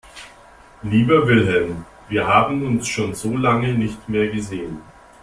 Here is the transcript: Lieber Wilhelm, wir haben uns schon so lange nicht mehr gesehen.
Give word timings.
Lieber 0.81 1.27
Wilhelm, 1.27 1.85
wir 2.09 2.25
haben 2.25 2.65
uns 2.65 2.87
schon 2.87 3.13
so 3.13 3.37
lange 3.37 3.75
nicht 3.75 4.09
mehr 4.09 4.27
gesehen. 4.29 4.81